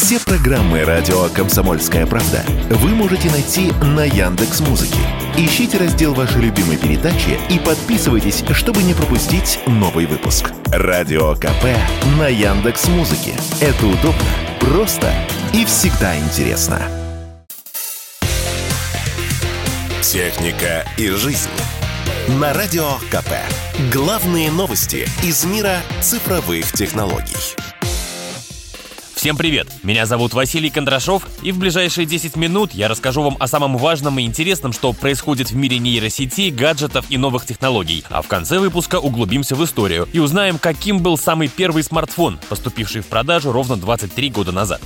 [0.00, 5.00] Все программы радио Комсомольская правда вы можете найти на Яндекс Музыке.
[5.36, 10.52] Ищите раздел вашей любимой передачи и подписывайтесь, чтобы не пропустить новый выпуск.
[10.66, 11.64] Радио КП
[12.16, 13.34] на Яндекс Музыке.
[13.60, 14.22] Это удобно,
[14.60, 15.12] просто
[15.52, 16.80] и всегда интересно.
[20.00, 21.50] Техника и жизнь.
[22.40, 23.32] На Радио КП.
[23.92, 27.56] Главные новости из мира цифровых технологий.
[29.18, 29.66] Всем привет!
[29.82, 34.16] Меня зовут Василий Кондрашов, и в ближайшие 10 минут я расскажу вам о самом важном
[34.20, 38.04] и интересном, что происходит в мире нейросетей, гаджетов и новых технологий.
[38.10, 43.00] А в конце выпуска углубимся в историю и узнаем, каким был самый первый смартфон, поступивший
[43.00, 44.80] в продажу ровно 23 года назад.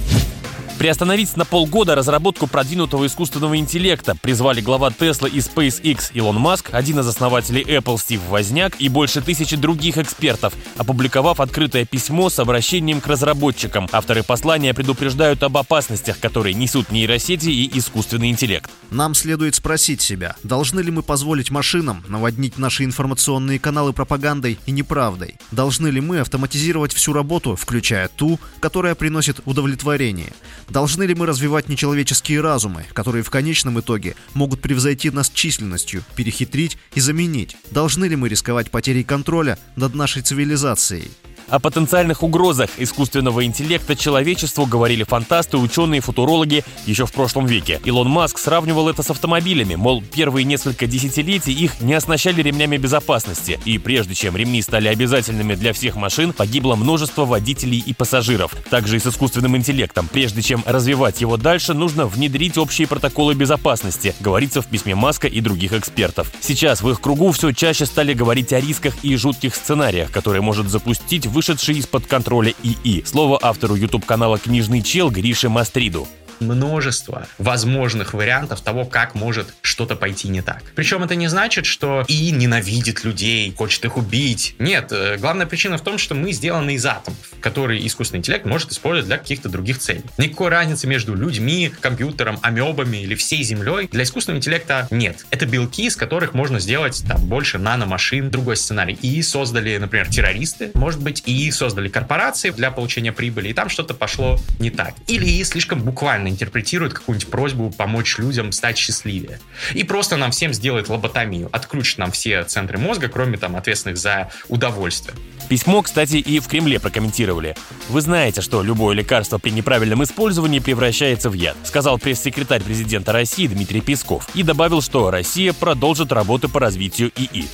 [0.78, 6.98] Приостановить на полгода разработку продвинутого искусственного интеллекта призвали глава Tesla и SpaceX Илон Маск, один
[6.98, 13.00] из основателей Apple Стив Возняк и больше тысячи других экспертов, опубликовав открытое письмо с обращением
[13.00, 13.88] к разработчикам.
[13.92, 18.70] Авторы послания предупреждают об опасностях, которые несут нейросети и искусственный интеллект.
[18.90, 24.72] Нам следует спросить себя, должны ли мы позволить машинам наводнить наши информационные каналы пропагандой и
[24.72, 25.36] неправдой?
[25.52, 30.32] Должны ли мы автоматизировать всю работу, включая ту, которая приносит удовлетворение?
[30.68, 36.78] Должны ли мы развивать нечеловеческие разумы, которые в конечном итоге могут превзойти нас численностью, перехитрить
[36.94, 37.56] и заменить?
[37.70, 41.10] Должны ли мы рисковать потерей контроля над нашей цивилизацией?
[41.48, 47.80] О потенциальных угрозах искусственного интеллекта человечеству говорили фантасты, ученые, футурологи еще в прошлом веке.
[47.84, 53.60] Илон Маск сравнивал это с автомобилями, мол, первые несколько десятилетий их не оснащали ремнями безопасности,
[53.64, 58.54] и прежде чем ремни стали обязательными для всех машин, погибло множество водителей и пассажиров.
[58.70, 60.08] Также и с искусственным интеллектом.
[60.10, 65.40] Прежде чем развивать его дальше, нужно внедрить общие протоколы безопасности, говорится в письме Маска и
[65.40, 66.32] других экспертов.
[66.40, 70.68] Сейчас в их кругу все чаще стали говорить о рисках и жутких сценариях, которые может
[70.68, 73.02] запустить вы вышедший из-под контроля ИИ.
[73.04, 76.06] Слово автору YouTube-канала «Книжный чел» Грише Мастриду
[76.42, 80.62] множество возможных вариантов того, как может что-то пойти не так.
[80.74, 84.54] Причем это не значит, что и ненавидит людей, хочет их убить.
[84.58, 88.72] Нет, э, главная причина в том, что мы сделаны из атомов, которые искусственный интеллект может
[88.72, 90.02] использовать для каких-то других целей.
[90.18, 95.26] Никакой разницы между людьми, компьютером, амебами или всей Землей для искусственного интеллекта нет.
[95.30, 98.30] Это белки, из которых можно сделать там больше наномашин.
[98.30, 98.94] Другой сценарий.
[99.02, 103.94] И создали, например, террористы, может быть, и создали корпорации для получения прибыли, и там что-то
[103.94, 104.94] пошло не так.
[105.06, 109.40] Или слишком буквально интерпретирует какую-нибудь просьбу помочь людям стать счастливее.
[109.74, 114.30] И просто нам всем сделает лоботомию, отключит нам все центры мозга, кроме там ответственных за
[114.48, 115.16] удовольствие.
[115.48, 117.56] Письмо, кстати, и в Кремле прокомментировали.
[117.88, 123.46] Вы знаете, что любое лекарство при неправильном использовании превращается в яд, сказал пресс-секретарь президента России
[123.46, 127.48] Дмитрий Песков и добавил, что Россия продолжит работы по развитию ИИ.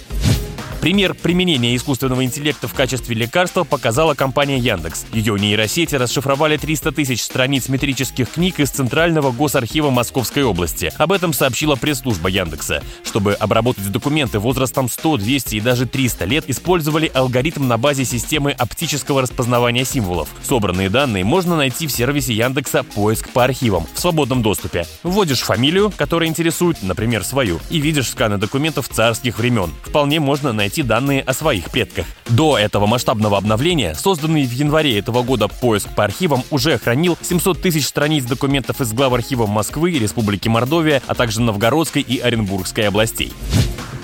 [0.81, 5.07] Пример применения искусственного интеллекта в качестве лекарства показала компания Яндекс.
[5.13, 10.93] Ее нейросети расшифровали 300 тысяч страниц метрических книг из Центрального госархива Московской области.
[10.97, 12.85] Об этом сообщила пресс-служба Яндекса.
[13.05, 18.53] Чтобы обработать документы возрастом 100, 200 и даже 300 лет, использовали алгоритм на базе системы
[18.53, 20.29] оптического распознавания символов.
[20.45, 24.87] Собранные данные можно найти в сервисе Яндекса «Поиск по архивам» в свободном доступе.
[25.03, 29.73] Вводишь фамилию, которая интересует, например, свою, и видишь сканы документов царских времен.
[29.85, 32.05] Вполне можно найти найти данные о своих предках.
[32.29, 37.63] До этого масштабного обновления, созданный в январе этого года поиск по архивам уже хранил 700
[37.63, 43.33] тысяч страниц документов из глав архивов Москвы, Республики Мордовия, а также Новгородской и Оренбургской областей.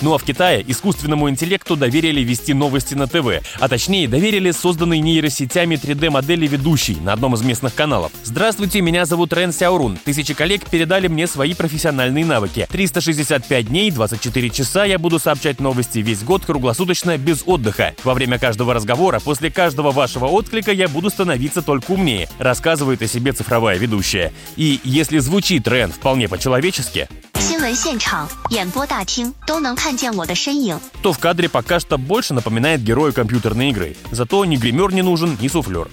[0.04, 4.98] Ну а в Китае искусственному интеллекту доверили вести новости на ТВ, а точнее доверили созданной
[4.98, 8.12] нейросетями 3D-модели ведущей на одном из местных каналов.
[8.22, 9.97] Здравствуйте, меня зовут Рен Сяорун.
[9.97, 12.69] Тысячи коллег передали мне свои профессиональные навыки.
[12.70, 17.94] 365 дней, 24 часа я буду сообщать новости весь год круглосуточно без отдыха.
[18.04, 23.06] Во время каждого разговора, после каждого вашего отклика я буду становиться только умнее, рассказывает о
[23.06, 24.34] себе цифровая ведущая.
[24.56, 27.09] И если звучит Рен вполне по-человечески,
[27.40, 30.79] 新闻现场、演播大厅都能看见我的身影。
[31.01, 33.95] То в кадре пока что больше напоминает героя компьютерной игры.
[34.12, 35.88] Зато ни гример не нужен, ни суфлер.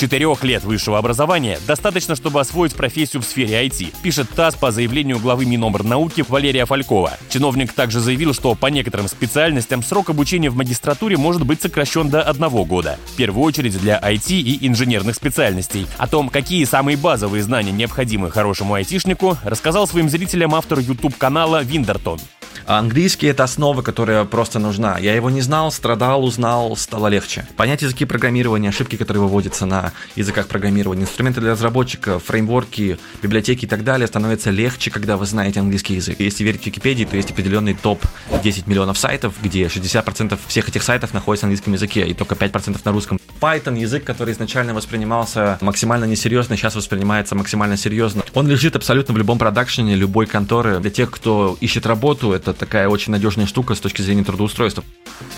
[0.00, 5.18] Четырех лет высшего образования достаточно, чтобы освоить профессию в сфере IT, пишет ТАСС по заявлению
[5.18, 7.18] главы Минобрнауки Валерия Фалькова.
[7.28, 12.22] Чиновник также заявил, что по некоторым специальностям срок обучения в магистратуре может быть сокращен до
[12.22, 12.98] одного года.
[13.12, 15.86] В первую очередь для IT и инженерных специальностей.
[15.98, 22.18] О том, какие самые базовые знания необходимы хорошему айтишнику, рассказал своим зрителям автор YouTube-канала Виндертон.
[22.66, 24.98] А английский— это основа, которая просто нужна.
[24.98, 27.46] Я его не знал, страдал, узнал, стало легче.
[27.56, 33.68] Понять языки программирования, ошибки, которые выводятся на языках программирования, инструменты для разработчиков, фреймворки, библиотеки и
[33.68, 36.20] так далее становится легче, когда вы знаете английский язык.
[36.20, 38.02] Если верить Википедии, то есть определенный топ
[38.42, 42.80] 10 миллионов сайтов, где 60% всех этих сайтов находятся на английском языке, и только 5%
[42.84, 43.18] на русском.
[43.40, 48.22] Python, язык, который изначально воспринимался максимально несерьезно, сейчас воспринимается максимально серьезно.
[48.34, 50.78] Он лежит абсолютно в любом продакшене, любой конторы.
[50.80, 54.84] Для тех, кто ищет работу, это такая очень надежная штука с точки зрения трудоустройства.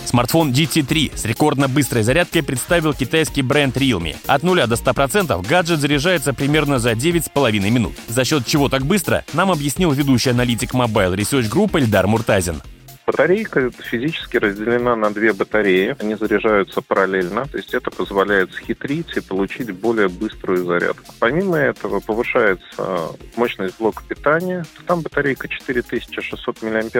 [0.04, 4.16] Смартфон GT3 с рекордно быстрой зарядкой представил китайский бренд Realme.
[4.26, 7.94] От 0 до 100% гаджет заряжается примерно за 9,5 минут.
[8.08, 12.60] За счет чего так быстро, нам объяснил ведущий аналитик Mobile Research Group Эльдар Муртазин.
[13.06, 15.96] Батарейка физически разделена на две батареи.
[15.98, 17.46] Они заряжаются параллельно.
[17.46, 21.12] То есть это позволяет схитрить и получить более быструю зарядку.
[21.18, 24.64] Помимо этого повышается мощность блока питания.
[24.86, 26.92] Там батарейка 4600 мАч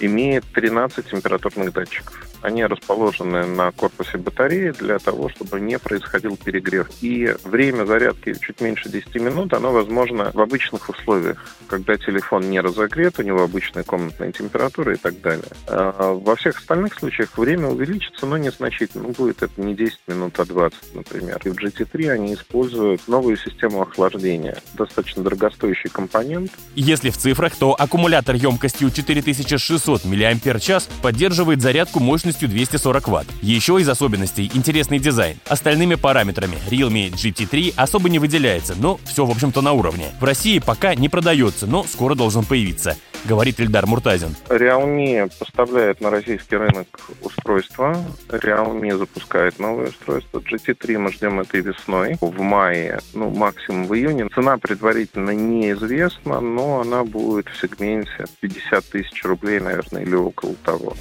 [0.00, 2.33] имеет 13 температурных датчиков.
[2.44, 6.90] Они расположены на корпусе батареи для того, чтобы не происходил перегрев.
[7.00, 12.60] И время зарядки чуть меньше 10 минут, оно возможно в обычных условиях, когда телефон не
[12.60, 15.48] разогрет, у него обычная комнатная температура и так далее.
[15.68, 19.04] А во всех остальных случаях время увеличится, но незначительно.
[19.04, 21.40] Ну, будет это не 10 минут, а 20, например.
[21.44, 24.58] И в GT3 они используют новую систему охлаждения.
[24.74, 26.50] Достаточно дорогостоящий компонент.
[26.74, 33.26] Если в цифрах, то аккумулятор емкостью 4600 мАч поддерживает зарядку мощностью мощностью 240 Вт.
[33.42, 35.38] Еще из особенностей интересный дизайн.
[35.46, 40.06] Остальными параметрами Realme GT3 особо не выделяется, но все, в общем-то, на уровне.
[40.20, 44.34] В России пока не продается, но скоро должен появиться говорит Ильдар Муртазин.
[44.48, 46.86] Realme поставляет на российский рынок
[47.22, 47.96] устройство.
[48.28, 50.40] Realme запускает новое устройство.
[50.40, 52.16] GT3 мы ждем этой весной.
[52.20, 54.28] В мае, ну, максимум в июне.
[54.34, 60.94] Цена предварительно неизвестна, но она будет в сегменте 50 тысяч рублей, наверное, или около того.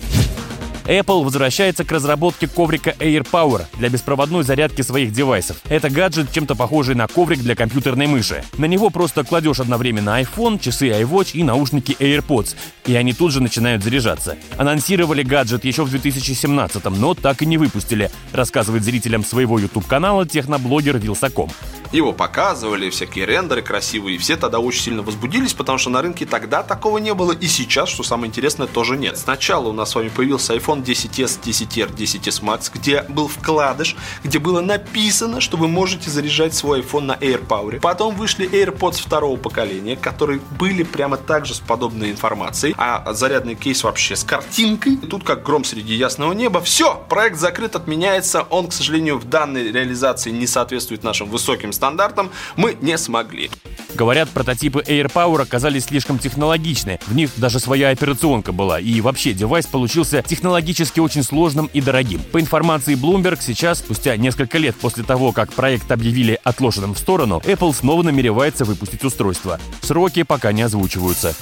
[0.85, 5.57] Apple возвращается к разработке коврика AirPower для беспроводной зарядки своих девайсов.
[5.69, 8.43] Это гаджет, чем-то похожий на коврик для компьютерной мыши.
[8.57, 13.41] На него просто кладешь одновременно iPhone, часы iWatch и наушники AirPods, и они тут же
[13.41, 14.37] начинают заряжаться.
[14.57, 20.97] Анонсировали гаджет еще в 2017 но так и не выпустили, рассказывает зрителям своего YouTube-канала техноблогер
[20.97, 21.49] Вилсаком.
[21.93, 26.25] Его показывали, всякие рендеры красивые, и все тогда очень сильно возбудились, потому что на рынке
[26.25, 29.15] тогда такого не было, и сейчас, что самое интересное, тоже нет.
[29.15, 34.39] Сначала у нас с вами появился iPhone 10s, 10R, 10s Max, где был вкладыш, где
[34.39, 37.79] было написано, что вы можете заряжать свой iPhone на AirPower.
[37.79, 43.53] Потом вышли AirPods второго поколения, которые были прямо так же с подобной информацией, а зарядный
[43.53, 44.93] кейс вообще с картинкой.
[44.93, 46.59] И тут как гром среди ясного неба.
[46.59, 48.41] Все, проект закрыт, отменяется.
[48.49, 53.51] Он, к сожалению, в данной реализации не соответствует нашим высоким стандартам стандартам мы не смогли.
[53.93, 56.97] Говорят, прототипы AirPower оказались слишком технологичны.
[57.05, 58.79] В них даже своя операционка была.
[58.79, 62.21] И вообще, девайс получился технологически очень сложным и дорогим.
[62.31, 67.41] По информации Bloomberg, сейчас, спустя несколько лет после того, как проект объявили отложенным в сторону,
[67.45, 69.59] Apple снова намеревается выпустить устройство.
[69.81, 71.35] Сроки пока не озвучиваются.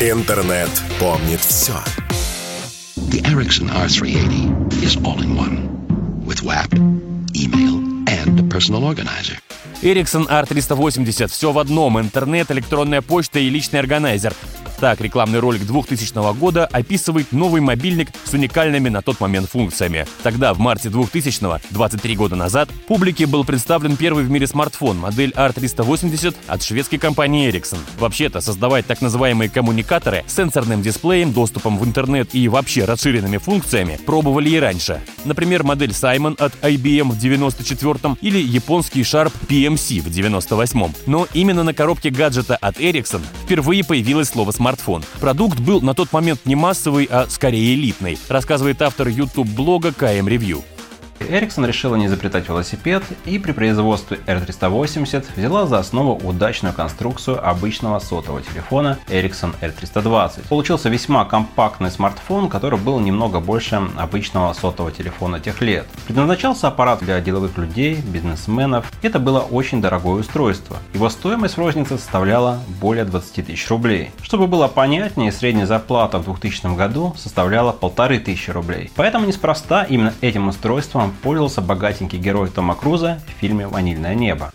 [0.00, 0.70] Интернет
[1.00, 1.74] помнит все.
[3.10, 6.89] The Ericsson R380 is all-in-one with WAP, email, and a
[8.60, 9.38] personal organizer.
[9.82, 14.34] Ericsson R380– все в одном– интернет, электронная почта и личный органайзер.
[14.80, 20.06] Так, рекламный ролик 2000 года описывает новый мобильник с уникальными на тот момент функциями.
[20.22, 25.32] Тогда, в марте 2000 23 года назад, публике был представлен первый в мире смартфон, модель
[25.36, 27.78] R380 от шведской компании Ericsson.
[27.98, 33.98] Вообще-то, создавать так называемые коммуникаторы с сенсорным дисплеем, доступом в интернет и вообще расширенными функциями
[34.06, 35.02] пробовали и раньше.
[35.26, 41.64] Например, модель Simon от IBM в 94 или японский Sharp PMC в 98 Но именно
[41.64, 45.04] на коробке гаджета от Ericsson впервые появилось слово «смартфон» смартфон.
[45.20, 50.62] Продукт был на тот момент не массовый, а скорее элитный, рассказывает автор YouTube-блога KM Review.
[51.20, 57.98] Ericsson решила не изобретать велосипед и при производстве R380 взяла за основу удачную конструкцию обычного
[57.98, 60.48] сотового телефона Ericsson R320.
[60.48, 65.86] Получился весьма компактный смартфон, который был немного больше обычного сотового телефона тех лет.
[66.06, 68.90] Предназначался аппарат для деловых людей, бизнесменов.
[69.02, 70.78] Это было очень дорогое устройство.
[70.94, 74.10] Его стоимость в рознице составляла более 20 тысяч рублей.
[74.22, 78.90] Чтобы было понятнее, средняя зарплата в 2000 году составляла полторы тысячи рублей.
[78.96, 84.52] Поэтому неспроста именно этим устройством пользовался богатенький герой Тома Круза в фильме «Ванильное небо».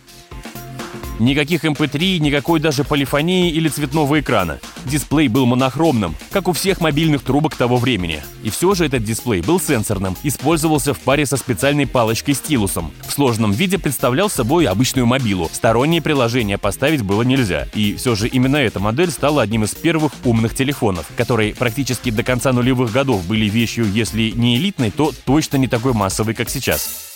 [1.19, 4.59] Никаких MP3, эм никакой даже полифонии или цветного экрана.
[4.85, 8.21] дисплей был монохромным, как у всех мобильных трубок того времени.
[8.43, 12.91] И все же этот дисплей был сенсорным, использовался в паре со специальной палочкой-стилусом.
[13.07, 15.49] В сложном виде представлял собой обычную мобилу.
[15.51, 17.67] Сторонние приложения поставить было нельзя.
[17.73, 22.23] И все же именно эта модель стала одним из первых умных телефонов, которые практически до
[22.23, 27.15] конца нулевых годов были вещью, если не элитной, то точно не такой массовой, как сейчас.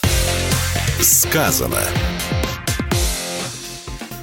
[1.01, 1.79] Сказано.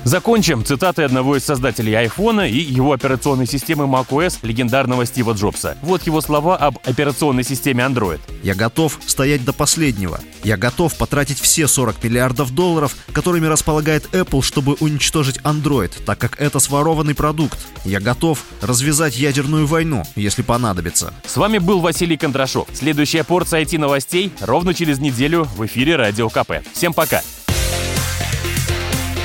[0.07, 5.77] Закончим цитатой одного из создателей iPhone и его операционной системы macOS легендарного Стива Джобса.
[5.83, 8.21] Вот его слова об операционной системе Android.
[8.45, 10.21] Я готов стоять до последнего.
[10.45, 16.41] Я готов потратить все 40 миллиардов долларов, которыми располагает Apple, чтобы уничтожить Android, так как
[16.41, 17.59] это сворованный продукт.
[17.85, 21.13] Я готов развязать ядерную войну, если понадобится.
[21.27, 22.69] С вами был Василий Кондрашов.
[22.73, 26.63] Следующая порция IT-новостей ровно через неделю в эфире Радио КП.
[26.73, 27.23] Всем пока!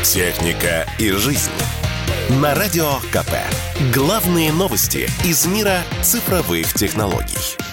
[0.03, 1.51] Техника и жизнь.
[2.41, 3.35] На Радио КП.
[3.93, 7.70] Главные новости из мира цифровых технологий.